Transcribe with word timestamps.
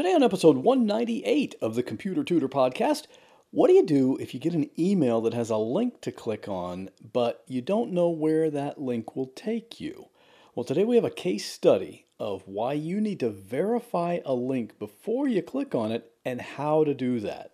Today, 0.00 0.14
on 0.14 0.22
episode 0.22 0.56
198 0.56 1.56
of 1.60 1.74
the 1.74 1.82
Computer 1.82 2.24
Tutor 2.24 2.48
Podcast, 2.48 3.04
what 3.50 3.68
do 3.68 3.74
you 3.74 3.84
do 3.84 4.16
if 4.16 4.32
you 4.32 4.40
get 4.40 4.54
an 4.54 4.70
email 4.78 5.20
that 5.20 5.34
has 5.34 5.50
a 5.50 5.58
link 5.58 6.00
to 6.00 6.10
click 6.10 6.48
on, 6.48 6.88
but 7.12 7.44
you 7.46 7.60
don't 7.60 7.92
know 7.92 8.08
where 8.08 8.48
that 8.48 8.80
link 8.80 9.14
will 9.14 9.26
take 9.26 9.78
you? 9.78 10.08
Well, 10.54 10.64
today 10.64 10.84
we 10.84 10.96
have 10.96 11.04
a 11.04 11.10
case 11.10 11.44
study 11.52 12.06
of 12.18 12.44
why 12.46 12.72
you 12.72 12.98
need 12.98 13.20
to 13.20 13.28
verify 13.28 14.20
a 14.24 14.32
link 14.32 14.78
before 14.78 15.28
you 15.28 15.42
click 15.42 15.74
on 15.74 15.92
it 15.92 16.10
and 16.24 16.40
how 16.40 16.82
to 16.82 16.94
do 16.94 17.20
that. 17.20 17.50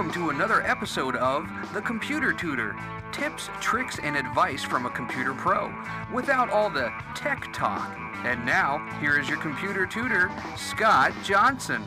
Welcome 0.00 0.22
to 0.22 0.30
another 0.30 0.62
episode 0.62 1.14
of 1.16 1.46
The 1.74 1.82
Computer 1.82 2.32
Tutor 2.32 2.74
tips, 3.12 3.50
tricks, 3.60 3.98
and 4.02 4.16
advice 4.16 4.64
from 4.64 4.86
a 4.86 4.90
computer 4.90 5.34
pro 5.34 5.70
without 6.10 6.48
all 6.48 6.70
the 6.70 6.90
tech 7.14 7.52
talk. 7.52 7.98
And 8.24 8.46
now, 8.46 8.78
here 8.98 9.20
is 9.20 9.28
your 9.28 9.36
computer 9.42 9.84
tutor, 9.84 10.30
Scott 10.56 11.12
Johnson. 11.22 11.84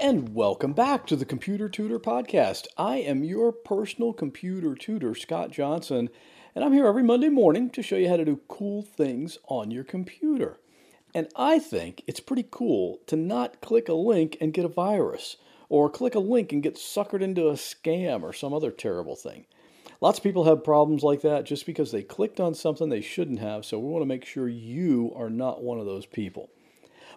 And 0.00 0.34
welcome 0.34 0.72
back 0.72 1.06
to 1.06 1.14
the 1.14 1.24
Computer 1.24 1.68
Tutor 1.68 2.00
Podcast. 2.00 2.66
I 2.76 2.96
am 2.96 3.22
your 3.22 3.52
personal 3.52 4.12
computer 4.12 4.74
tutor, 4.74 5.14
Scott 5.14 5.52
Johnson, 5.52 6.08
and 6.56 6.64
I'm 6.64 6.72
here 6.72 6.88
every 6.88 7.04
Monday 7.04 7.28
morning 7.28 7.70
to 7.70 7.80
show 7.80 7.94
you 7.94 8.08
how 8.08 8.16
to 8.16 8.24
do 8.24 8.40
cool 8.48 8.82
things 8.82 9.38
on 9.46 9.70
your 9.70 9.84
computer. 9.84 10.58
And 11.14 11.28
I 11.36 11.60
think 11.60 12.02
it's 12.08 12.18
pretty 12.18 12.48
cool 12.50 12.98
to 13.06 13.14
not 13.14 13.60
click 13.60 13.88
a 13.88 13.94
link 13.94 14.36
and 14.40 14.52
get 14.52 14.64
a 14.64 14.68
virus 14.68 15.36
or 15.70 15.88
click 15.88 16.14
a 16.14 16.20
link 16.20 16.52
and 16.52 16.62
get 16.62 16.74
suckered 16.74 17.22
into 17.22 17.48
a 17.48 17.54
scam 17.54 18.22
or 18.22 18.34
some 18.34 18.52
other 18.52 18.70
terrible 18.70 19.16
thing. 19.16 19.46
Lots 20.02 20.18
of 20.18 20.24
people 20.24 20.44
have 20.44 20.64
problems 20.64 21.02
like 21.02 21.22
that 21.22 21.46
just 21.46 21.64
because 21.64 21.92
they 21.92 22.02
clicked 22.02 22.40
on 22.40 22.54
something 22.54 22.88
they 22.88 23.00
shouldn't 23.00 23.38
have, 23.38 23.64
so 23.64 23.78
we 23.78 23.88
want 23.88 24.02
to 24.02 24.06
make 24.06 24.24
sure 24.24 24.48
you 24.48 25.12
are 25.16 25.30
not 25.30 25.62
one 25.62 25.78
of 25.78 25.86
those 25.86 26.06
people. 26.06 26.50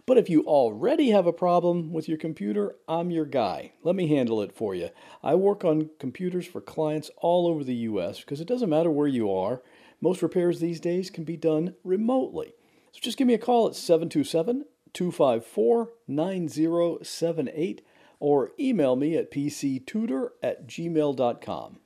But 0.05 0.17
if 0.17 0.29
you 0.29 0.43
already 0.43 1.11
have 1.11 1.25
a 1.25 1.33
problem 1.33 1.93
with 1.93 2.09
your 2.09 2.17
computer, 2.17 2.75
I'm 2.89 3.09
your 3.09 3.25
guy. 3.25 3.71
Let 3.83 3.95
me 3.95 4.07
handle 4.07 4.41
it 4.41 4.53
for 4.53 4.75
you. 4.75 4.89
I 5.23 5.35
work 5.35 5.63
on 5.63 5.91
computers 5.97 6.45
for 6.45 6.59
clients 6.59 7.09
all 7.17 7.47
over 7.47 7.63
the 7.63 7.75
US 7.75 8.19
because 8.19 8.41
it 8.41 8.47
doesn't 8.47 8.69
matter 8.69 8.91
where 8.91 9.07
you 9.07 9.31
are. 9.31 9.61
Most 10.01 10.21
repairs 10.21 10.59
these 10.59 10.81
days 10.81 11.09
can 11.09 11.23
be 11.23 11.37
done 11.37 11.75
remotely. 11.85 12.53
So 12.91 12.99
just 13.01 13.17
give 13.17 13.27
me 13.27 13.33
a 13.33 13.37
call 13.37 13.67
at 13.67 13.75
727 13.75 14.65
254 14.91 15.89
9078 16.07 17.81
or 18.23 18.51
email 18.57 18.95
me 18.95 19.15
at 19.17 19.29
pctutor 19.29 20.29
at 20.41 20.65
gmail.com. 20.65 21.77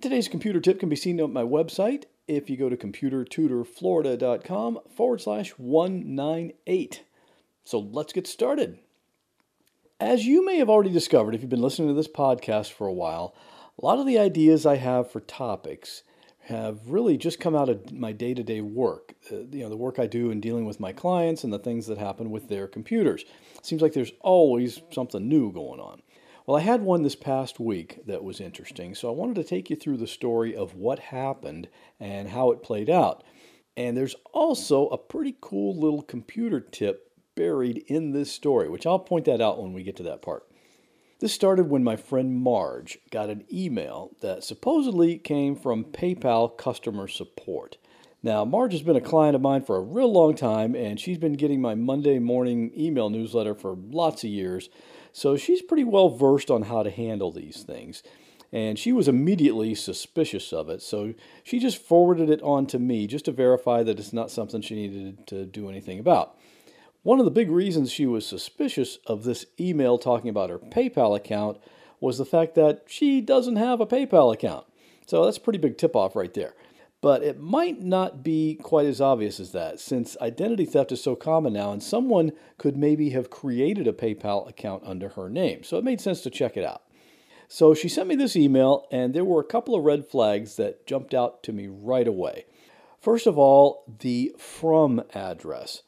Today's 0.00 0.26
computer 0.26 0.60
tip 0.60 0.80
can 0.80 0.88
be 0.88 0.96
seen 0.96 1.20
on 1.20 1.34
my 1.34 1.42
website 1.42 2.04
if 2.26 2.48
you 2.48 2.56
go 2.56 2.70
to 2.70 2.76
computertutorflorida.com 2.76 4.78
forward 4.96 5.20
slash 5.20 5.50
198. 5.50 7.04
So 7.64 7.78
let's 7.78 8.14
get 8.14 8.26
started. 8.26 8.78
As 10.00 10.24
you 10.24 10.42
may 10.42 10.56
have 10.56 10.70
already 10.70 10.88
discovered 10.88 11.34
if 11.34 11.42
you've 11.42 11.50
been 11.50 11.60
listening 11.60 11.88
to 11.88 11.94
this 11.94 12.08
podcast 12.08 12.72
for 12.72 12.86
a 12.86 12.94
while, 12.94 13.34
a 13.78 13.84
lot 13.84 13.98
of 13.98 14.06
the 14.06 14.18
ideas 14.18 14.64
I 14.64 14.76
have 14.76 15.10
for 15.10 15.20
topics 15.20 16.02
have 16.52 16.86
really 16.86 17.16
just 17.16 17.40
come 17.40 17.56
out 17.56 17.70
of 17.70 17.90
my 17.92 18.12
day-to-day 18.12 18.60
work. 18.60 19.14
Uh, 19.32 19.38
you 19.50 19.62
know, 19.62 19.70
the 19.70 19.76
work 19.76 19.98
I 19.98 20.06
do 20.06 20.30
in 20.30 20.40
dealing 20.40 20.66
with 20.66 20.78
my 20.78 20.92
clients 20.92 21.44
and 21.44 21.52
the 21.52 21.58
things 21.58 21.86
that 21.86 21.96
happen 21.96 22.30
with 22.30 22.48
their 22.48 22.68
computers. 22.68 23.24
Seems 23.62 23.80
like 23.80 23.94
there's 23.94 24.12
always 24.20 24.82
something 24.90 25.26
new 25.26 25.50
going 25.50 25.80
on. 25.80 26.02
Well, 26.46 26.56
I 26.56 26.60
had 26.60 26.82
one 26.82 27.02
this 27.02 27.16
past 27.16 27.58
week 27.58 28.04
that 28.06 28.22
was 28.22 28.40
interesting, 28.40 28.94
so 28.94 29.08
I 29.08 29.16
wanted 29.16 29.36
to 29.36 29.44
take 29.44 29.70
you 29.70 29.76
through 29.76 29.96
the 29.96 30.06
story 30.06 30.54
of 30.54 30.74
what 30.74 30.98
happened 30.98 31.68
and 31.98 32.28
how 32.28 32.50
it 32.50 32.62
played 32.62 32.90
out. 32.90 33.24
And 33.76 33.96
there's 33.96 34.16
also 34.34 34.88
a 34.88 34.98
pretty 34.98 35.36
cool 35.40 35.74
little 35.74 36.02
computer 36.02 36.60
tip 36.60 37.12
buried 37.34 37.84
in 37.86 38.12
this 38.12 38.30
story, 38.30 38.68
which 38.68 38.86
I'll 38.86 38.98
point 38.98 39.24
that 39.24 39.40
out 39.40 39.62
when 39.62 39.72
we 39.72 39.82
get 39.82 39.96
to 39.96 40.02
that 40.02 40.20
part. 40.20 40.46
This 41.22 41.32
started 41.32 41.70
when 41.70 41.84
my 41.84 41.94
friend 41.94 42.34
Marge 42.34 42.98
got 43.12 43.30
an 43.30 43.44
email 43.50 44.10
that 44.22 44.42
supposedly 44.42 45.18
came 45.18 45.54
from 45.54 45.84
PayPal 45.84 46.58
customer 46.58 47.06
support. 47.06 47.76
Now, 48.24 48.44
Marge 48.44 48.72
has 48.72 48.82
been 48.82 48.96
a 48.96 49.00
client 49.00 49.36
of 49.36 49.40
mine 49.40 49.62
for 49.62 49.76
a 49.76 49.82
real 49.82 50.10
long 50.10 50.34
time, 50.34 50.74
and 50.74 50.98
she's 50.98 51.18
been 51.18 51.34
getting 51.34 51.60
my 51.60 51.76
Monday 51.76 52.18
morning 52.18 52.72
email 52.76 53.08
newsletter 53.08 53.54
for 53.54 53.78
lots 53.92 54.24
of 54.24 54.30
years, 54.30 54.68
so 55.12 55.36
she's 55.36 55.62
pretty 55.62 55.84
well 55.84 56.08
versed 56.08 56.50
on 56.50 56.62
how 56.62 56.82
to 56.82 56.90
handle 56.90 57.30
these 57.30 57.62
things. 57.62 58.02
And 58.52 58.76
she 58.76 58.90
was 58.90 59.06
immediately 59.06 59.76
suspicious 59.76 60.52
of 60.52 60.68
it, 60.68 60.82
so 60.82 61.14
she 61.44 61.60
just 61.60 61.78
forwarded 61.78 62.30
it 62.30 62.42
on 62.42 62.66
to 62.66 62.80
me 62.80 63.06
just 63.06 63.26
to 63.26 63.30
verify 63.30 63.84
that 63.84 64.00
it's 64.00 64.12
not 64.12 64.32
something 64.32 64.60
she 64.60 64.74
needed 64.74 65.24
to 65.28 65.46
do 65.46 65.68
anything 65.68 66.00
about. 66.00 66.36
One 67.02 67.18
of 67.18 67.24
the 67.24 67.32
big 67.32 67.50
reasons 67.50 67.90
she 67.90 68.06
was 68.06 68.24
suspicious 68.24 68.98
of 69.08 69.24
this 69.24 69.44
email 69.58 69.98
talking 69.98 70.30
about 70.30 70.50
her 70.50 70.58
PayPal 70.60 71.16
account 71.16 71.58
was 71.98 72.16
the 72.16 72.24
fact 72.24 72.54
that 72.54 72.84
she 72.86 73.20
doesn't 73.20 73.56
have 73.56 73.80
a 73.80 73.86
PayPal 73.86 74.32
account. 74.32 74.66
So 75.06 75.24
that's 75.24 75.36
a 75.36 75.40
pretty 75.40 75.58
big 75.58 75.76
tip 75.76 75.96
off 75.96 76.14
right 76.14 76.32
there. 76.32 76.54
But 77.00 77.24
it 77.24 77.40
might 77.40 77.82
not 77.82 78.22
be 78.22 78.54
quite 78.62 78.86
as 78.86 79.00
obvious 79.00 79.40
as 79.40 79.50
that, 79.50 79.80
since 79.80 80.16
identity 80.20 80.64
theft 80.64 80.92
is 80.92 81.02
so 81.02 81.16
common 81.16 81.52
now, 81.52 81.72
and 81.72 81.82
someone 81.82 82.30
could 82.56 82.76
maybe 82.76 83.10
have 83.10 83.30
created 83.30 83.88
a 83.88 83.92
PayPal 83.92 84.48
account 84.48 84.84
under 84.86 85.08
her 85.10 85.28
name. 85.28 85.64
So 85.64 85.78
it 85.78 85.84
made 85.84 86.00
sense 86.00 86.20
to 86.20 86.30
check 86.30 86.56
it 86.56 86.64
out. 86.64 86.82
So 87.48 87.74
she 87.74 87.88
sent 87.88 88.06
me 88.06 88.14
this 88.14 88.36
email, 88.36 88.86
and 88.92 89.12
there 89.12 89.24
were 89.24 89.40
a 89.40 89.44
couple 89.44 89.74
of 89.74 89.82
red 89.82 90.06
flags 90.06 90.54
that 90.54 90.86
jumped 90.86 91.14
out 91.14 91.42
to 91.42 91.52
me 91.52 91.66
right 91.66 92.06
away. 92.06 92.44
First 93.00 93.26
of 93.26 93.36
all, 93.36 93.82
the 93.98 94.32
from 94.38 95.02
address. 95.12 95.82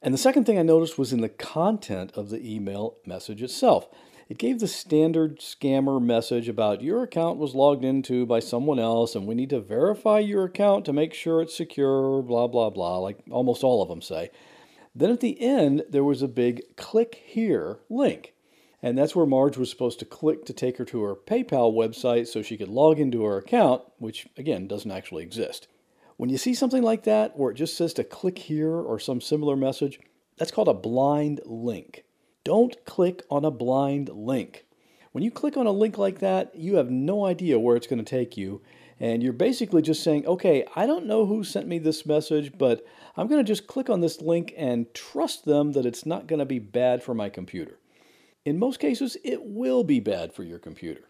And 0.00 0.14
the 0.14 0.18
second 0.18 0.44
thing 0.44 0.58
I 0.58 0.62
noticed 0.62 0.98
was 0.98 1.12
in 1.12 1.20
the 1.20 1.28
content 1.28 2.12
of 2.14 2.30
the 2.30 2.40
email 2.40 2.96
message 3.04 3.42
itself. 3.42 3.88
It 4.28 4.38
gave 4.38 4.60
the 4.60 4.68
standard 4.68 5.40
scammer 5.40 6.00
message 6.02 6.48
about 6.48 6.82
your 6.82 7.02
account 7.02 7.38
was 7.38 7.54
logged 7.54 7.82
into 7.82 8.26
by 8.26 8.40
someone 8.40 8.78
else 8.78 9.14
and 9.14 9.26
we 9.26 9.34
need 9.34 9.48
to 9.50 9.60
verify 9.60 10.18
your 10.18 10.44
account 10.44 10.84
to 10.84 10.92
make 10.92 11.14
sure 11.14 11.40
it's 11.40 11.56
secure, 11.56 12.22
blah, 12.22 12.46
blah, 12.46 12.68
blah, 12.68 12.98
like 12.98 13.20
almost 13.30 13.64
all 13.64 13.82
of 13.82 13.88
them 13.88 14.02
say. 14.02 14.30
Then 14.94 15.10
at 15.10 15.20
the 15.20 15.40
end, 15.40 15.84
there 15.88 16.04
was 16.04 16.20
a 16.20 16.28
big 16.28 16.76
click 16.76 17.22
here 17.24 17.78
link. 17.88 18.34
And 18.82 18.96
that's 18.96 19.16
where 19.16 19.26
Marge 19.26 19.56
was 19.56 19.70
supposed 19.70 19.98
to 20.00 20.04
click 20.04 20.44
to 20.44 20.52
take 20.52 20.76
her 20.76 20.84
to 20.84 21.02
her 21.02 21.14
PayPal 21.16 21.74
website 21.74 22.28
so 22.28 22.42
she 22.42 22.56
could 22.56 22.68
log 22.68 23.00
into 23.00 23.24
her 23.24 23.38
account, 23.38 23.82
which 23.98 24.28
again 24.36 24.68
doesn't 24.68 24.90
actually 24.90 25.24
exist. 25.24 25.68
When 26.18 26.30
you 26.30 26.36
see 26.36 26.52
something 26.52 26.82
like 26.82 27.04
that, 27.04 27.38
where 27.38 27.52
it 27.52 27.54
just 27.54 27.76
says 27.76 27.94
to 27.94 28.02
click 28.02 28.38
here 28.38 28.74
or 28.74 28.98
some 28.98 29.20
similar 29.20 29.54
message, 29.54 30.00
that's 30.36 30.50
called 30.50 30.66
a 30.66 30.74
blind 30.74 31.40
link. 31.44 32.02
Don't 32.42 32.84
click 32.84 33.22
on 33.30 33.44
a 33.44 33.52
blind 33.52 34.08
link. 34.08 34.66
When 35.12 35.22
you 35.22 35.30
click 35.30 35.56
on 35.56 35.68
a 35.68 35.70
link 35.70 35.96
like 35.96 36.18
that, 36.18 36.56
you 36.56 36.74
have 36.74 36.90
no 36.90 37.24
idea 37.24 37.60
where 37.60 37.76
it's 37.76 37.86
going 37.86 38.04
to 38.04 38.10
take 38.10 38.36
you. 38.36 38.62
And 38.98 39.22
you're 39.22 39.32
basically 39.32 39.80
just 39.80 40.02
saying, 40.02 40.26
okay, 40.26 40.66
I 40.74 40.86
don't 40.86 41.06
know 41.06 41.24
who 41.24 41.44
sent 41.44 41.68
me 41.68 41.78
this 41.78 42.04
message, 42.04 42.58
but 42.58 42.84
I'm 43.16 43.28
going 43.28 43.44
to 43.44 43.48
just 43.48 43.68
click 43.68 43.88
on 43.88 44.00
this 44.00 44.20
link 44.20 44.52
and 44.56 44.92
trust 44.92 45.44
them 45.44 45.70
that 45.72 45.86
it's 45.86 46.04
not 46.04 46.26
going 46.26 46.40
to 46.40 46.44
be 46.44 46.58
bad 46.58 47.00
for 47.00 47.14
my 47.14 47.28
computer. 47.28 47.78
In 48.44 48.58
most 48.58 48.80
cases, 48.80 49.16
it 49.22 49.44
will 49.44 49.84
be 49.84 50.00
bad 50.00 50.32
for 50.32 50.42
your 50.42 50.58
computer. 50.58 51.08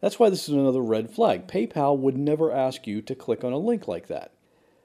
That's 0.00 0.18
why 0.18 0.30
this 0.30 0.48
is 0.48 0.54
another 0.54 0.82
red 0.82 1.12
flag. 1.12 1.46
PayPal 1.46 1.96
would 1.96 2.18
never 2.18 2.52
ask 2.52 2.88
you 2.88 3.00
to 3.02 3.14
click 3.14 3.44
on 3.44 3.52
a 3.52 3.58
link 3.58 3.86
like 3.86 4.08
that. 4.08 4.32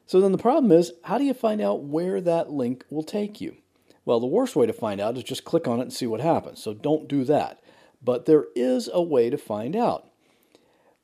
So 0.06 0.20
then 0.20 0.32
the 0.32 0.38
problem 0.38 0.72
is, 0.72 0.94
how 1.04 1.18
do 1.18 1.24
you 1.24 1.34
find 1.34 1.62
out 1.62 1.84
where 1.84 2.22
that 2.22 2.52
link 2.52 2.86
will 2.90 3.04
take 3.04 3.40
you? 3.40 3.58
Well, 4.06 4.20
the 4.20 4.28
worst 4.28 4.56
way 4.56 4.66
to 4.66 4.74
find 4.74 5.00
out 5.00 5.18
is 5.18 5.24
just 5.24 5.46
click 5.46 5.68
on 5.68 5.80
it 5.80 5.84
and 5.84 5.94
see 5.94 6.06
what 6.06 6.22
happens. 6.22 6.62
So 6.62 6.74
don't 6.74 7.08
do 7.08 7.24
that. 7.26 7.62
But 8.02 8.26
there 8.26 8.46
is 8.56 8.90
a 8.92 9.02
way 9.02 9.30
to 9.30 9.38
find 9.38 9.76
out. 9.76 10.10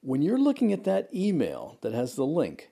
When 0.02 0.22
you're 0.22 0.38
looking 0.38 0.74
at 0.74 0.84
that 0.84 1.14
email 1.14 1.78
that 1.82 1.94
has 1.94 2.16
the 2.16 2.26
link, 2.26 2.72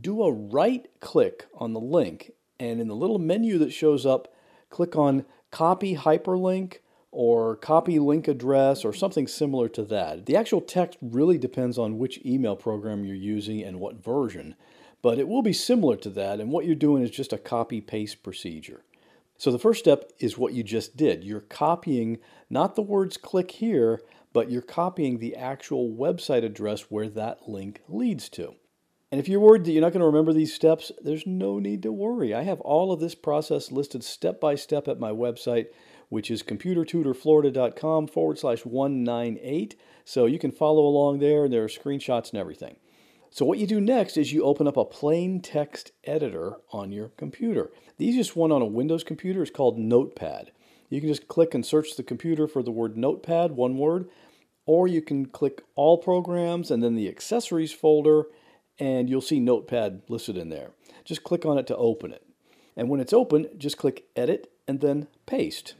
do 0.00 0.22
a 0.22 0.32
right 0.32 0.88
click 1.00 1.46
on 1.54 1.72
the 1.72 1.80
link 1.80 2.32
and 2.58 2.80
in 2.80 2.88
the 2.88 2.96
little 2.96 3.18
menu 3.18 3.58
that 3.58 3.72
shows 3.72 4.06
up, 4.06 4.32
click 4.70 4.96
on 4.96 5.24
copy 5.50 5.96
hyperlink 5.96 6.78
or 7.10 7.56
copy 7.56 7.98
link 7.98 8.26
address 8.26 8.84
or 8.84 8.92
something 8.92 9.26
similar 9.26 9.68
to 9.68 9.84
that. 9.84 10.26
The 10.26 10.36
actual 10.36 10.60
text 10.60 10.98
really 11.00 11.38
depends 11.38 11.78
on 11.78 11.98
which 11.98 12.24
email 12.24 12.56
program 12.56 13.04
you're 13.04 13.14
using 13.14 13.62
and 13.62 13.78
what 13.78 14.02
version, 14.02 14.56
but 15.04 15.18
it 15.18 15.28
will 15.28 15.42
be 15.42 15.52
similar 15.52 15.96
to 15.98 16.08
that, 16.08 16.40
and 16.40 16.50
what 16.50 16.64
you're 16.64 16.74
doing 16.74 17.02
is 17.02 17.10
just 17.10 17.34
a 17.34 17.36
copy 17.36 17.78
paste 17.82 18.22
procedure. 18.22 18.86
So 19.36 19.52
the 19.52 19.58
first 19.58 19.80
step 19.80 20.10
is 20.18 20.38
what 20.38 20.54
you 20.54 20.62
just 20.62 20.96
did. 20.96 21.22
You're 21.22 21.42
copying 21.42 22.20
not 22.48 22.74
the 22.74 22.80
words 22.80 23.18
click 23.18 23.50
here, 23.50 24.00
but 24.32 24.50
you're 24.50 24.62
copying 24.62 25.18
the 25.18 25.36
actual 25.36 25.90
website 25.90 26.42
address 26.42 26.90
where 26.90 27.10
that 27.10 27.46
link 27.46 27.82
leads 27.86 28.30
to. 28.30 28.54
And 29.12 29.20
if 29.20 29.28
you're 29.28 29.40
worried 29.40 29.66
that 29.66 29.72
you're 29.72 29.82
not 29.82 29.92
going 29.92 30.00
to 30.00 30.06
remember 30.06 30.32
these 30.32 30.54
steps, 30.54 30.90
there's 31.02 31.26
no 31.26 31.58
need 31.58 31.82
to 31.82 31.92
worry. 31.92 32.32
I 32.32 32.44
have 32.44 32.62
all 32.62 32.90
of 32.90 33.00
this 33.00 33.14
process 33.14 33.70
listed 33.70 34.02
step 34.02 34.40
by 34.40 34.54
step 34.54 34.88
at 34.88 34.98
my 34.98 35.10
website, 35.10 35.66
which 36.08 36.30
is 36.30 36.42
computertutorflorida.com 36.42 38.06
forward 38.06 38.38
slash 38.38 38.64
198. 38.64 39.78
So 40.06 40.24
you 40.24 40.38
can 40.38 40.50
follow 40.50 40.86
along 40.86 41.18
there, 41.18 41.44
and 41.44 41.52
there 41.52 41.64
are 41.64 41.68
screenshots 41.68 42.30
and 42.30 42.40
everything. 42.40 42.76
So 43.34 43.44
what 43.44 43.58
you 43.58 43.66
do 43.66 43.80
next 43.80 44.16
is 44.16 44.32
you 44.32 44.44
open 44.44 44.68
up 44.68 44.76
a 44.76 44.84
plain 44.84 45.40
text 45.40 45.90
editor 46.04 46.58
on 46.70 46.92
your 46.92 47.08
computer. 47.16 47.72
The 47.96 48.06
easiest 48.06 48.36
one 48.36 48.52
on 48.52 48.62
a 48.62 48.64
Windows 48.64 49.02
computer 49.02 49.42
is 49.42 49.50
called 49.50 49.76
Notepad. 49.76 50.52
You 50.88 51.00
can 51.00 51.08
just 51.08 51.26
click 51.26 51.52
and 51.52 51.66
search 51.66 51.96
the 51.96 52.04
computer 52.04 52.46
for 52.46 52.62
the 52.62 52.70
word 52.70 52.96
Notepad, 52.96 53.50
one 53.50 53.76
word, 53.76 54.08
or 54.66 54.86
you 54.86 55.02
can 55.02 55.26
click 55.26 55.64
All 55.74 55.98
Programs 55.98 56.70
and 56.70 56.80
then 56.80 56.94
the 56.94 57.08
Accessories 57.08 57.72
folder, 57.72 58.26
and 58.78 59.10
you'll 59.10 59.20
see 59.20 59.40
Notepad 59.40 60.02
listed 60.06 60.36
in 60.36 60.48
there. 60.50 60.70
Just 61.04 61.24
click 61.24 61.44
on 61.44 61.58
it 61.58 61.66
to 61.66 61.76
open 61.76 62.12
it. 62.12 62.24
And 62.76 62.88
when 62.88 63.00
it's 63.00 63.12
open, 63.12 63.48
just 63.58 63.78
click 63.78 64.06
Edit 64.14 64.48
and 64.68 64.80
then 64.80 65.08
Paste. 65.26 65.74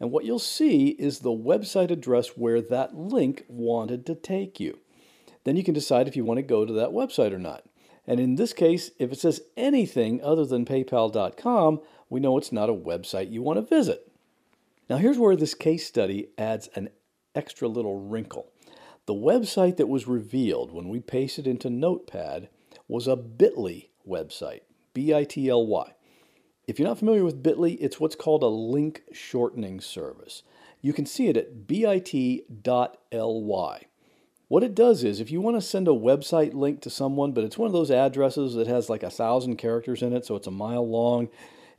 And 0.00 0.10
what 0.10 0.24
you'll 0.24 0.40
see 0.40 0.88
is 0.88 1.20
the 1.20 1.30
website 1.30 1.92
address 1.92 2.30
where 2.30 2.60
that 2.60 2.96
link 2.96 3.44
wanted 3.46 4.04
to 4.06 4.16
take 4.16 4.58
you. 4.58 4.80
Then 5.44 5.56
you 5.56 5.64
can 5.64 5.74
decide 5.74 6.06
if 6.06 6.16
you 6.16 6.24
want 6.24 6.38
to 6.38 6.42
go 6.42 6.64
to 6.64 6.72
that 6.74 6.90
website 6.90 7.32
or 7.32 7.38
not. 7.38 7.64
And 8.06 8.18
in 8.18 8.36
this 8.36 8.52
case, 8.52 8.90
if 8.98 9.12
it 9.12 9.20
says 9.20 9.42
anything 9.56 10.22
other 10.22 10.44
than 10.44 10.64
paypal.com, 10.64 11.80
we 12.08 12.20
know 12.20 12.38
it's 12.38 12.52
not 12.52 12.68
a 12.68 12.74
website 12.74 13.30
you 13.30 13.42
want 13.42 13.58
to 13.58 13.76
visit. 13.76 14.10
Now, 14.88 14.96
here's 14.96 15.18
where 15.18 15.36
this 15.36 15.54
case 15.54 15.86
study 15.86 16.28
adds 16.36 16.68
an 16.74 16.88
extra 17.34 17.68
little 17.68 18.00
wrinkle. 18.00 18.50
The 19.06 19.14
website 19.14 19.76
that 19.76 19.88
was 19.88 20.08
revealed 20.08 20.72
when 20.72 20.88
we 20.88 21.00
pasted 21.00 21.46
into 21.46 21.70
Notepad 21.70 22.48
was 22.88 23.06
a 23.06 23.16
Bitly 23.16 23.88
website, 24.06 24.62
B 24.92 25.14
I 25.14 25.24
T 25.24 25.48
L 25.48 25.66
Y. 25.66 25.94
If 26.66 26.78
you're 26.78 26.88
not 26.88 26.98
familiar 26.98 27.24
with 27.24 27.42
Bitly, 27.42 27.76
it's 27.80 27.98
what's 27.98 28.16
called 28.16 28.42
a 28.42 28.48
link 28.48 29.02
shortening 29.12 29.80
service. 29.80 30.42
You 30.80 30.92
can 30.92 31.06
see 31.06 31.28
it 31.28 31.36
at 31.36 31.66
bit.ly. 31.66 32.12
What 34.50 34.64
it 34.64 34.74
does 34.74 35.04
is, 35.04 35.20
if 35.20 35.30
you 35.30 35.40
want 35.40 35.56
to 35.58 35.60
send 35.60 35.86
a 35.86 35.92
website 35.92 36.54
link 36.54 36.80
to 36.80 36.90
someone, 36.90 37.30
but 37.30 37.44
it's 37.44 37.56
one 37.56 37.68
of 37.68 37.72
those 37.72 37.92
addresses 37.92 38.54
that 38.54 38.66
has 38.66 38.90
like 38.90 39.04
a 39.04 39.08
thousand 39.08 39.58
characters 39.58 40.02
in 40.02 40.12
it, 40.12 40.26
so 40.26 40.34
it's 40.34 40.48
a 40.48 40.50
mile 40.50 40.84
long, 40.84 41.28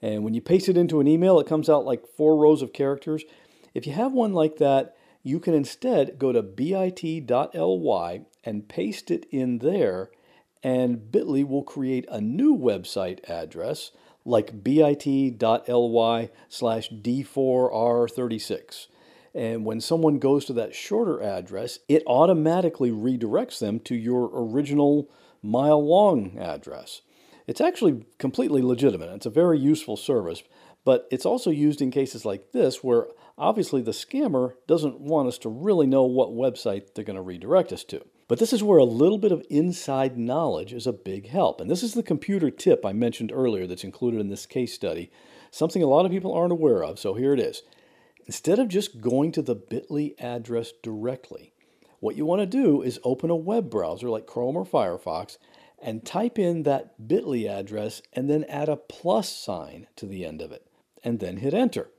and 0.01 0.23
when 0.23 0.33
you 0.33 0.39
paste 0.39 0.69
it 0.69 0.77
into 0.77 1.01
an 1.01 1.07
email, 1.07 1.37
it 1.37 1.47
comes 1.47 1.69
out 1.69 1.83
like 1.83 2.07
four 2.07 2.37
rows 2.37 2.61
of 2.61 2.71
characters. 2.71 3.25
If 3.73 3.85
you 3.85 3.91
have 3.91 4.13
one 4.13 4.31
like 4.31 4.55
that, 4.59 4.95
you 5.21 5.37
can 5.41 5.53
instead 5.53 6.17
go 6.17 6.31
to 6.31 6.41
bit.ly 6.41 8.21
and 8.45 8.69
paste 8.69 9.11
it 9.11 9.25
in 9.31 9.57
there, 9.57 10.09
and 10.63 11.11
Bitly 11.11 11.45
will 11.45 11.63
create 11.63 12.05
a 12.07 12.21
new 12.21 12.57
website 12.57 13.29
address 13.29 13.91
like 14.23 14.63
bit.ly 14.63 16.29
slash 16.47 16.89
d4r36. 16.89 18.87
And 19.33 19.65
when 19.65 19.79
someone 19.79 20.19
goes 20.19 20.45
to 20.45 20.53
that 20.53 20.75
shorter 20.75 21.21
address, 21.21 21.79
it 21.87 22.03
automatically 22.05 22.91
redirects 22.91 23.59
them 23.59 23.79
to 23.81 23.95
your 23.95 24.29
original 24.33 25.09
mile 25.41 25.85
long 25.85 26.37
address. 26.37 27.01
It's 27.47 27.61
actually 27.61 28.05
completely 28.17 28.61
legitimate. 28.61 29.09
It's 29.13 29.25
a 29.25 29.31
very 29.31 29.57
useful 29.57 29.97
service, 29.97 30.43
but 30.83 31.07
it's 31.11 31.25
also 31.25 31.49
used 31.49 31.81
in 31.81 31.91
cases 31.91 32.25
like 32.25 32.51
this 32.51 32.83
where 32.83 33.07
obviously 33.37 33.81
the 33.81 33.91
scammer 33.91 34.53
doesn't 34.67 34.99
want 34.99 35.27
us 35.27 35.37
to 35.39 35.49
really 35.49 35.87
know 35.87 36.03
what 36.03 36.29
website 36.29 36.93
they're 36.93 37.05
going 37.05 37.15
to 37.15 37.21
redirect 37.21 37.71
us 37.71 37.83
to. 37.85 38.05
But 38.27 38.39
this 38.39 38.53
is 38.53 38.63
where 38.63 38.79
a 38.79 38.85
little 38.85 39.17
bit 39.17 39.33
of 39.33 39.43
inside 39.49 40.17
knowledge 40.17 40.71
is 40.71 40.87
a 40.87 40.93
big 40.93 41.27
help. 41.27 41.59
And 41.59 41.69
this 41.69 41.83
is 41.83 41.93
the 41.93 42.03
computer 42.03 42.49
tip 42.49 42.85
I 42.85 42.93
mentioned 42.93 43.31
earlier 43.33 43.67
that's 43.67 43.83
included 43.83 44.21
in 44.21 44.29
this 44.29 44.45
case 44.45 44.73
study, 44.73 45.11
something 45.51 45.83
a 45.83 45.87
lot 45.87 46.05
of 46.05 46.11
people 46.11 46.33
aren't 46.33 46.53
aware 46.53 46.83
of. 46.83 46.99
So 46.99 47.13
here 47.13 47.33
it 47.33 47.39
is. 47.39 47.63
Instead 48.31 48.59
of 48.59 48.69
just 48.69 49.01
going 49.01 49.29
to 49.33 49.41
the 49.41 49.53
bit.ly 49.53 50.13
address 50.17 50.71
directly, 50.81 51.51
what 51.99 52.15
you 52.15 52.25
want 52.25 52.39
to 52.39 52.45
do 52.45 52.81
is 52.81 52.97
open 53.03 53.29
a 53.29 53.35
web 53.35 53.69
browser 53.69 54.09
like 54.09 54.25
Chrome 54.25 54.55
or 54.55 54.65
Firefox 54.65 55.37
and 55.79 56.05
type 56.05 56.39
in 56.39 56.63
that 56.63 57.09
bit.ly 57.09 57.39
address 57.39 58.01
and 58.13 58.29
then 58.29 58.45
add 58.45 58.69
a 58.69 58.77
plus 58.77 59.27
sign 59.27 59.87
to 59.97 60.05
the 60.05 60.25
end 60.25 60.41
of 60.41 60.53
it 60.53 60.65
and 61.03 61.19
then 61.19 61.35
hit 61.35 61.53
enter. 61.53 61.89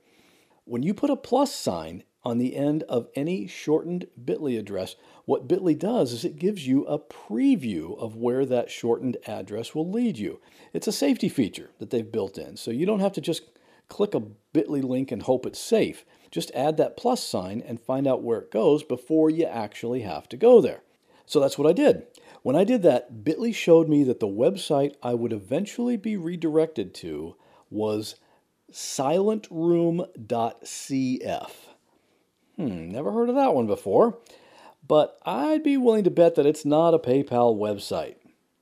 When 0.65 0.81
you 0.81 0.95
put 0.95 1.11
a 1.11 1.15
plus 1.15 1.53
sign 1.53 2.01
on 2.23 2.39
the 2.39 2.55
end 2.55 2.81
of 2.89 3.09
any 3.15 3.45
shortened 3.45 4.07
bit.ly 4.25 4.53
address, 4.53 4.95
what 5.25 5.47
bit.ly 5.47 5.73
does 5.73 6.13
is 6.13 6.25
it 6.25 6.39
gives 6.39 6.65
you 6.65 6.83
a 6.85 6.97
preview 6.97 7.95
of 7.99 8.15
where 8.15 8.43
that 8.47 8.71
shortened 8.71 9.17
address 9.27 9.75
will 9.75 9.87
lead 9.87 10.17
you. 10.17 10.41
It's 10.73 10.87
a 10.87 10.91
safety 10.91 11.29
feature 11.29 11.69
that 11.77 11.91
they've 11.91 12.11
built 12.11 12.39
in, 12.39 12.57
so 12.57 12.71
you 12.71 12.87
don't 12.87 13.01
have 13.01 13.13
to 13.13 13.21
just 13.21 13.43
click 13.87 14.15
a 14.15 14.19
bit.ly 14.19 14.79
link 14.79 15.11
and 15.11 15.21
hope 15.21 15.45
it's 15.45 15.59
safe. 15.59 16.03
Just 16.33 16.51
add 16.55 16.77
that 16.77 16.97
plus 16.97 17.23
sign 17.23 17.61
and 17.63 17.79
find 17.79 18.07
out 18.07 18.23
where 18.23 18.39
it 18.39 18.49
goes 18.49 18.81
before 18.81 19.29
you 19.29 19.45
actually 19.45 20.01
have 20.01 20.27
to 20.29 20.35
go 20.35 20.61
there. 20.61 20.81
So 21.27 21.39
that's 21.39 21.59
what 21.59 21.69
I 21.69 21.73
did. 21.73 22.07
When 22.41 22.55
I 22.55 22.63
did 22.63 22.81
that, 22.81 23.23
Bitly 23.23 23.53
showed 23.53 23.87
me 23.87 24.03
that 24.05 24.19
the 24.19 24.25
website 24.25 24.95
I 25.03 25.13
would 25.13 25.31
eventually 25.31 25.95
be 25.95 26.17
redirected 26.17 26.95
to 26.95 27.35
was 27.69 28.15
silentroom.cf. 28.71 31.51
Hmm, 32.55 32.89
never 32.89 33.11
heard 33.11 33.29
of 33.29 33.35
that 33.35 33.53
one 33.53 33.67
before, 33.67 34.17
but 34.87 35.19
I'd 35.27 35.61
be 35.61 35.77
willing 35.77 36.05
to 36.05 36.09
bet 36.09 36.33
that 36.33 36.47
it's 36.47 36.65
not 36.65 36.95
a 36.95 36.99
PayPal 36.99 37.55
website. 37.55 38.15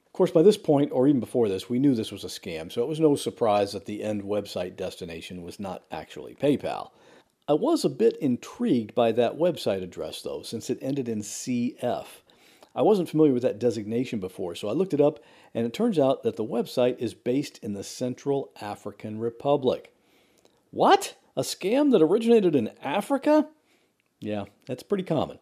Of 0.05 0.11
course, 0.11 0.31
by 0.31 0.41
this 0.41 0.57
point, 0.57 0.91
or 0.91 1.07
even 1.07 1.21
before 1.21 1.47
this, 1.47 1.69
we 1.69 1.79
knew 1.79 1.95
this 1.95 2.11
was 2.11 2.25
a 2.25 2.27
scam, 2.27 2.69
so 2.69 2.81
it 2.81 2.89
was 2.89 2.99
no 2.99 3.15
surprise 3.15 3.71
that 3.71 3.85
the 3.85 4.03
end 4.03 4.23
website 4.23 4.75
destination 4.75 5.41
was 5.41 5.57
not 5.57 5.85
actually 5.89 6.35
PayPal. 6.35 6.89
I 7.51 7.53
was 7.53 7.83
a 7.83 7.89
bit 7.89 8.15
intrigued 8.21 8.95
by 8.95 9.11
that 9.11 9.37
website 9.37 9.83
address, 9.83 10.21
though, 10.21 10.41
since 10.41 10.69
it 10.69 10.79
ended 10.81 11.09
in 11.09 11.19
CF. 11.19 12.05
I 12.73 12.81
wasn't 12.81 13.09
familiar 13.09 13.33
with 13.33 13.43
that 13.43 13.59
designation 13.59 14.21
before, 14.21 14.55
so 14.55 14.69
I 14.69 14.71
looked 14.71 14.93
it 14.93 15.01
up, 15.01 15.19
and 15.53 15.65
it 15.65 15.73
turns 15.73 15.99
out 15.99 16.23
that 16.23 16.37
the 16.37 16.45
website 16.45 16.97
is 16.99 17.13
based 17.13 17.61
in 17.61 17.73
the 17.73 17.83
Central 17.83 18.53
African 18.61 19.19
Republic. 19.19 19.93
What? 20.69 21.15
A 21.35 21.41
scam 21.41 21.91
that 21.91 22.01
originated 22.01 22.55
in 22.55 22.71
Africa? 22.81 23.49
Yeah, 24.21 24.45
that's 24.65 24.83
pretty 24.83 25.03
common. 25.03 25.37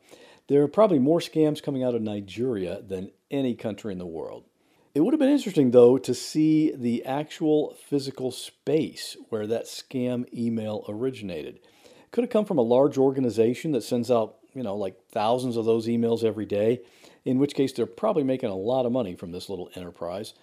There 0.47 0.63
are 0.63 0.67
probably 0.67 0.97
more 0.97 1.19
scams 1.19 1.61
coming 1.61 1.83
out 1.83 1.93
of 1.93 2.01
Nigeria 2.01 2.81
than 2.81 3.11
any 3.29 3.53
country 3.53 3.91
in 3.91 3.99
the 3.99 4.07
world. 4.07 4.45
It 4.95 5.01
would 5.01 5.13
have 5.13 5.19
been 5.19 5.29
interesting, 5.29 5.69
though, 5.69 5.99
to 5.99 6.15
see 6.15 6.71
the 6.75 7.05
actual 7.05 7.77
physical 7.87 8.31
space 8.31 9.15
where 9.29 9.45
that 9.45 9.65
scam 9.65 10.25
email 10.33 10.83
originated. 10.89 11.59
Could 12.11 12.23
have 12.23 12.31
come 12.31 12.45
from 12.45 12.57
a 12.57 12.63
large 12.63 12.97
organization 12.97 13.71
that 13.73 13.83
sends 13.83 14.09
out, 14.09 14.37
you 14.53 14.63
know, 14.63 14.75
like 14.75 14.95
thousands 15.11 15.57
of 15.57 15.65
those 15.65 15.87
emails 15.87 16.23
every 16.23 16.45
day, 16.45 16.81
in 17.25 17.37
which 17.37 17.53
case 17.53 17.71
they're 17.71 17.85
probably 17.85 18.23
making 18.23 18.49
a 18.49 18.55
lot 18.55 18.85
of 18.85 18.91
money 18.91 19.15
from 19.15 19.31
this 19.31 19.49
little 19.49 19.69
enterprise. 19.75 20.33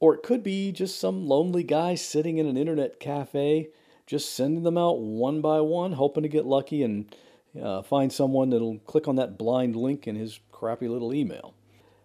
Or 0.00 0.14
it 0.14 0.22
could 0.22 0.42
be 0.42 0.72
just 0.72 0.98
some 0.98 1.26
lonely 1.26 1.62
guy 1.62 1.94
sitting 1.94 2.38
in 2.38 2.46
an 2.46 2.56
internet 2.56 2.98
cafe, 2.98 3.68
just 4.06 4.34
sending 4.34 4.64
them 4.64 4.78
out 4.78 4.98
one 4.98 5.40
by 5.40 5.60
one, 5.60 5.92
hoping 5.92 6.22
to 6.22 6.28
get 6.28 6.46
lucky 6.46 6.82
and 6.82 7.14
uh, 7.60 7.82
find 7.82 8.12
someone 8.12 8.50
that'll 8.50 8.78
click 8.78 9.06
on 9.06 9.16
that 9.16 9.38
blind 9.38 9.76
link 9.76 10.06
in 10.06 10.16
his 10.16 10.40
crappy 10.50 10.88
little 10.88 11.12
email. 11.14 11.54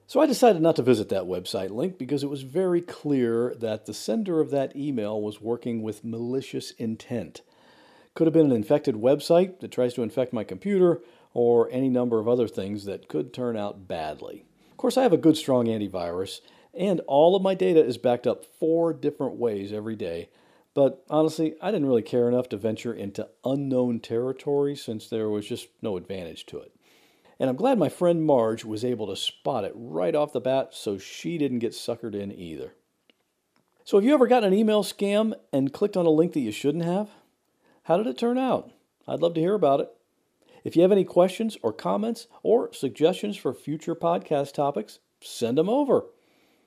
So 0.07 0.21
I 0.21 0.27
decided 0.27 0.61
not 0.61 0.75
to 0.75 0.83
visit 0.83 1.09
that 1.09 1.23
website 1.23 1.71
link 1.71 1.97
because 1.97 2.21
it 2.21 2.29
was 2.29 2.43
very 2.43 2.81
clear 2.81 3.55
that 3.59 3.85
the 3.85 3.93
sender 3.93 4.39
of 4.39 4.51
that 4.51 4.75
email 4.75 5.19
was 5.19 5.41
working 5.41 5.81
with 5.81 6.03
malicious 6.03 6.71
intent. 6.71 7.41
Could 8.15 8.27
have 8.27 8.34
been 8.34 8.45
an 8.45 8.51
infected 8.53 8.95
website 8.95 9.60
that 9.60 9.72
tries 9.72 9.93
to 9.93 10.01
infect 10.01 10.34
my 10.34 10.43
computer 10.43 11.01
or 11.34 11.69
any 11.69 11.89
number 11.89 12.17
of 12.17 12.29
other 12.29 12.48
things 12.48 12.86
that 12.86 13.10
could 13.10 13.34
turn 13.34 13.57
out 13.57 13.89
badly. 13.89 14.45
Of 14.72 14.77
course, 14.77 14.98
I 14.98 15.03
have 15.03 15.13
a 15.13 15.17
good 15.17 15.36
strong 15.36 15.65
antivirus, 15.65 16.39
and 16.74 17.01
all 17.07 17.36
of 17.36 17.41
my 17.41 17.55
data 17.55 17.86
is 17.86 17.98
backed 17.98 18.25
up 18.25 18.45
four 18.45 18.93
different 18.93 19.36
ways 19.36 19.74
every 19.74 19.98
day. 19.98 20.29
But 20.74 21.03
honestly, 21.10 21.55
I 21.62 21.72
didn't 21.72 21.88
really 21.88 22.01
care 22.01 22.29
enough 22.29 22.48
to 22.50 22.57
venture 22.57 22.93
into 22.93 23.27
unknown 23.43 24.00
territory 24.00 24.77
since 24.77 25.10
there 25.10 25.29
was 25.29 25.45
just 25.45 25.67
no 25.81 25.98
advantage 25.98 26.45
to 26.48 26.60
it. 26.60 26.74
And 27.38 27.50
I'm 27.50 27.57
glad 27.57 27.77
my 27.77 27.89
friend 27.89 28.24
Marge 28.24 28.63
was 28.63 28.86
able 28.86 29.07
to 29.07 29.15
spot 29.17 29.65
it 29.65 29.74
right 29.75 30.15
off 30.15 30.31
the 30.31 30.39
bat 30.39 30.69
so 30.72 30.98
she 30.98 31.38
didn't 31.38 31.60
get 31.60 31.74
suckered 31.74 32.15
in 32.15 32.31
either. 32.31 32.75
So, 33.84 33.98
have 33.98 34.05
you 34.05 34.13
ever 34.13 34.27
gotten 34.27 34.53
an 34.53 34.57
email 34.57 34.84
scam 34.84 35.34
and 35.51 35.74
clicked 35.74 35.98
on 35.98 36.05
a 36.05 36.10
link 36.10 36.34
that 36.34 36.39
you 36.39 36.51
shouldn't 36.51 36.86
have? 36.86 37.10
How 37.85 37.97
did 37.97 38.07
it 38.07 38.17
turn 38.17 38.39
out? 38.39 38.71
I'd 39.07 39.21
love 39.21 39.35
to 39.35 39.39
hear 39.39 39.53
about 39.53 39.79
it. 39.79 39.89
If 40.63 40.75
you 40.75 40.81
have 40.81 40.91
any 40.91 41.03
questions 41.03 41.55
or 41.61 41.71
comments 41.71 42.25
or 42.41 42.73
suggestions 42.73 43.37
for 43.37 43.53
future 43.53 43.95
podcast 43.95 44.55
topics, 44.55 44.99
send 45.21 45.59
them 45.59 45.69
over. 45.69 46.05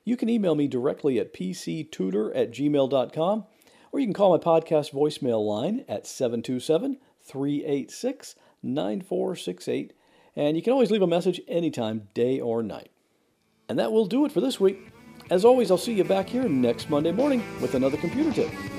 You 0.05 0.15
can 0.15 0.29
email 0.29 0.55
me 0.55 0.69
directly 0.69 1.19
at 1.19 1.33
pctutor 1.33 2.31
at 2.33 2.51
gmail.com 2.51 3.45
or 3.91 3.99
you 3.99 4.05
can 4.05 4.13
call 4.13 4.31
my 4.31 4.41
podcast 4.41 4.93
voicemail 4.93 5.45
line 5.45 5.83
at 5.89 6.07
727 6.07 6.97
386 7.21 8.35
9468. 8.63 9.93
And 10.37 10.55
you 10.55 10.63
can 10.63 10.71
always 10.71 10.89
leave 10.89 11.01
a 11.01 11.07
message 11.07 11.41
anytime, 11.49 12.07
day 12.13 12.39
or 12.39 12.63
night. 12.63 12.91
And 13.67 13.77
that 13.77 13.91
will 13.91 14.05
do 14.05 14.25
it 14.25 14.31
for 14.31 14.39
this 14.39 14.57
week. 14.57 14.93
As 15.29 15.43
always, 15.43 15.69
I'll 15.69 15.77
see 15.77 15.93
you 15.93 16.05
back 16.05 16.29
here 16.29 16.47
next 16.47 16.89
Monday 16.89 17.11
morning 17.11 17.43
with 17.59 17.75
another 17.75 17.97
computer 17.97 18.31
tip. 18.31 18.78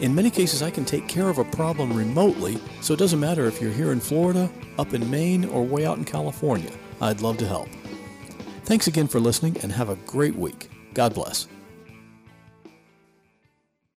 In 0.00 0.14
many 0.14 0.30
cases, 0.30 0.62
I 0.62 0.70
can 0.70 0.84
take 0.84 1.08
care 1.08 1.28
of 1.28 1.38
a 1.38 1.44
problem 1.44 1.92
remotely, 1.92 2.58
so 2.80 2.94
it 2.94 2.98
doesn't 2.98 3.18
matter 3.18 3.46
if 3.46 3.60
you're 3.60 3.72
here 3.72 3.90
in 3.90 3.98
Florida, 3.98 4.48
up 4.78 4.94
in 4.94 5.10
Maine, 5.10 5.44
or 5.46 5.64
way 5.64 5.86
out 5.86 5.98
in 5.98 6.04
California. 6.04 6.70
I'd 7.00 7.20
love 7.20 7.36
to 7.38 7.46
help. 7.46 7.68
Thanks 8.64 8.86
again 8.86 9.08
for 9.08 9.18
listening 9.18 9.56
and 9.62 9.72
have 9.72 9.88
a 9.88 9.96
great 10.06 10.36
week. 10.36 10.70
God 10.94 11.14
bless. 11.14 11.48